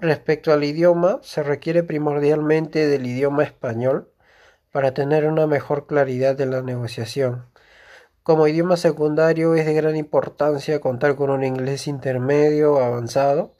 Respecto 0.00 0.52
al 0.52 0.62
idioma, 0.62 1.18
se 1.22 1.42
requiere 1.42 1.82
primordialmente 1.82 2.86
del 2.86 3.04
idioma 3.04 3.42
español 3.42 4.08
para 4.70 4.94
tener 4.94 5.26
una 5.26 5.48
mejor 5.48 5.88
claridad 5.88 6.36
de 6.36 6.46
la 6.46 6.62
negociación. 6.62 7.46
Como 8.22 8.46
idioma 8.46 8.76
secundario 8.76 9.56
es 9.56 9.66
de 9.66 9.74
gran 9.74 9.96
importancia 9.96 10.80
contar 10.80 11.16
con 11.16 11.30
un 11.30 11.42
inglés 11.42 11.88
intermedio 11.88 12.78
avanzado, 12.78 13.56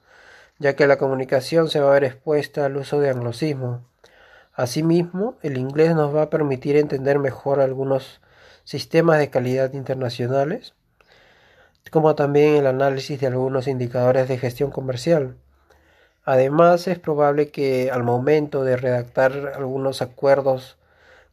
ya 0.61 0.77
que 0.77 0.87
la 0.87 0.97
comunicación 0.97 1.71
se 1.71 1.81
va 1.81 1.91
a 1.91 1.95
ver 1.95 2.05
expuesta 2.05 2.67
al 2.67 2.77
uso 2.77 3.01
de 3.01 3.11
anglosismo. 3.11 3.85
Asimismo, 4.53 5.39
el 5.43 5.59
inglés 5.59 5.97
nos 5.97 6.15
va 6.15 6.23
a 6.23 6.31
permitir 6.31 6.77
entender 6.77 7.19
mejor 7.19 7.61
algunos 7.61 8.21
sistemas 8.63 9.19
de 9.19 9.31
calidad 9.31 9.73
internacionales, 9.73 10.75
como 11.91 12.15
también 12.15 12.55
el 12.55 12.69
análisis 12.69 13.19
de 13.19 13.27
algunos 13.27 13.67
indicadores 13.67 14.29
de 14.29 14.39
gestión 14.39 14.71
comercial. 14.71 15.37
Además, 16.31 16.87
es 16.89 16.99
probable 16.99 17.49
que 17.49 17.91
al 17.91 18.05
momento 18.05 18.63
de 18.63 18.77
redactar 18.77 19.55
algunos 19.57 20.03
acuerdos 20.03 20.77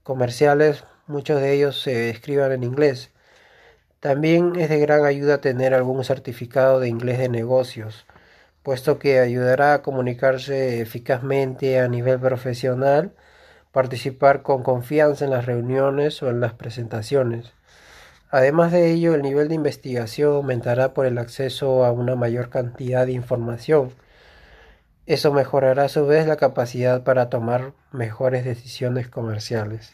comerciales, 0.03 0.85
muchos 1.05 1.41
de 1.41 1.51
ellos 1.51 1.81
se 1.81 2.09
escriban 2.09 2.53
en 2.53 2.63
inglés. 2.63 3.11
También 3.99 4.55
es 4.55 4.69
de 4.69 4.79
gran 4.79 5.03
ayuda 5.03 5.41
tener 5.41 5.73
algún 5.73 6.01
certificado 6.05 6.79
de 6.79 6.87
inglés 6.87 7.17
de 7.17 7.27
negocios, 7.27 8.05
puesto 8.63 8.97
que 8.97 9.19
ayudará 9.19 9.73
a 9.73 9.81
comunicarse 9.81 10.79
eficazmente 10.79 11.81
a 11.81 11.89
nivel 11.89 12.17
profesional, 12.17 13.11
participar 13.73 14.43
con 14.43 14.63
confianza 14.63 15.25
en 15.25 15.31
las 15.31 15.45
reuniones 15.45 16.23
o 16.23 16.29
en 16.29 16.39
las 16.39 16.53
presentaciones. 16.53 17.51
Además 18.29 18.71
de 18.71 18.91
ello, 18.91 19.13
el 19.13 19.23
nivel 19.23 19.49
de 19.49 19.55
investigación 19.55 20.35
aumentará 20.35 20.93
por 20.93 21.05
el 21.05 21.17
acceso 21.17 21.83
a 21.83 21.91
una 21.91 22.15
mayor 22.15 22.49
cantidad 22.49 23.05
de 23.05 23.11
información. 23.11 23.91
Eso 25.05 25.31
mejorará 25.31 25.83
a 25.83 25.89
su 25.89 26.07
vez 26.07 26.25
la 26.25 26.35
capacidad 26.35 27.03
para 27.03 27.29
tomar 27.29 27.73
mejores 27.91 28.43
decisiones 28.43 29.07
comerciales. 29.07 29.91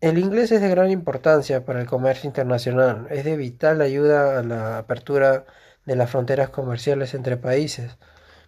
El 0.00 0.18
inglés 0.18 0.50
es 0.52 0.60
de 0.60 0.68
gran 0.68 0.90
importancia 0.90 1.64
para 1.64 1.80
el 1.80 1.86
comercio 1.86 2.26
internacional, 2.26 3.06
es 3.10 3.24
de 3.24 3.36
vital 3.36 3.80
ayuda 3.80 4.38
a 4.38 4.42
la 4.42 4.78
apertura 4.78 5.44
de 5.84 5.96
las 5.96 6.10
fronteras 6.10 6.50
comerciales 6.50 7.14
entre 7.14 7.36
países, 7.36 7.96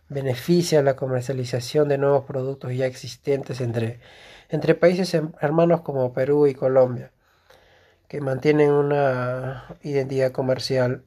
beneficia 0.08 0.82
la 0.82 0.96
comercialización 0.96 1.88
de 1.88 1.98
nuevos 1.98 2.24
productos 2.24 2.74
ya 2.74 2.86
existentes 2.86 3.60
entre, 3.60 4.00
entre 4.48 4.74
países 4.74 5.14
hermanos 5.40 5.82
como 5.82 6.12
Perú 6.12 6.46
y 6.46 6.54
Colombia, 6.54 7.10
que 8.08 8.20
mantienen 8.20 8.70
una 8.70 9.76
identidad 9.82 10.32
comercial 10.32 11.04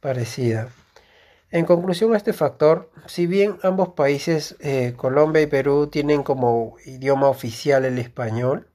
parecida. 0.00 0.68
En 1.50 1.64
conclusión 1.64 2.14
a 2.14 2.16
este 2.16 2.32
factor, 2.32 2.90
si 3.06 3.26
bien 3.26 3.58
ambos 3.62 3.90
países, 3.90 4.56
eh, 4.60 4.94
Colombia 4.96 5.42
y 5.42 5.46
Perú, 5.46 5.88
tienen 5.88 6.22
como 6.22 6.76
idioma 6.86 7.28
oficial 7.28 7.84
el 7.84 7.98
español, 7.98 8.68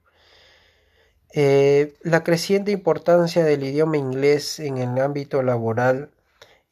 eh, 1.32 1.94
la 2.02 2.22
creciente 2.22 2.72
importancia 2.72 3.44
del 3.44 3.64
idioma 3.64 3.96
inglés 3.96 4.60
en 4.60 4.78
el 4.78 5.00
ámbito 5.00 5.42
laboral 5.42 6.10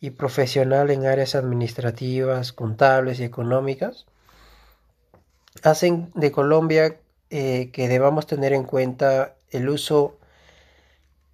y 0.01 0.11
profesional 0.11 0.91
en 0.91 1.07
áreas 1.07 1.35
administrativas, 1.35 2.53
contables 2.53 3.21
y 3.21 3.25
económicas 3.25 4.07
hacen 5.63 6.11
de 6.15 6.33
Colombia 6.33 6.97
eh, 7.31 7.71
que 7.73 7.89
debamos 7.89 8.27
tener 8.27 8.53
en 8.53 8.65
cuenta 8.65 9.35
el 9.51 9.69
uso 9.69 10.19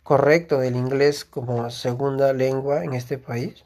correcto 0.03 0.59
del 0.59 0.77
inglés 0.77 1.25
como 1.25 1.71
segunda 1.71 2.33
lengua 2.33 2.85
en 2.85 2.95
este 2.95 3.19
país, 3.19 3.65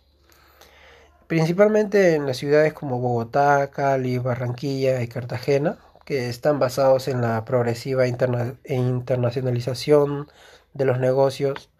principalmente 1.26 2.14
en 2.14 2.26
las 2.26 2.36
ciudades 2.36 2.72
como 2.72 3.00
Bogotá, 3.00 3.70
Cali, 3.70 4.18
Barranquilla 4.18 5.02
y 5.02 5.08
Cartagena, 5.08 5.78
que 6.04 6.28
están 6.28 6.58
basados 6.58 7.08
en 7.08 7.22
la 7.22 7.44
progresiva 7.44 8.06
internacionalización 8.06 10.28
de 10.74 10.84
los 10.84 10.98
negocios 10.98 11.70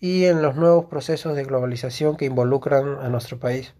y 0.00 0.26
en 0.26 0.42
los 0.42 0.56
nuevos 0.56 0.86
procesos 0.86 1.36
de 1.36 1.44
globalización 1.44 2.16
que 2.16 2.26
involucran 2.26 2.98
a 3.00 3.08
nuestro 3.08 3.38
país. 3.38 3.74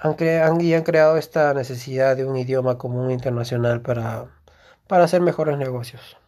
Han, 0.00 0.60
y 0.60 0.74
han 0.74 0.82
creado 0.82 1.16
esta 1.16 1.52
necesidad 1.54 2.16
de 2.16 2.24
un 2.24 2.36
idioma 2.36 2.78
común 2.78 3.10
internacional 3.10 3.80
para, 3.80 4.26
para 4.86 5.04
hacer 5.04 5.20
mejores 5.20 5.58
negocios. 5.58 6.16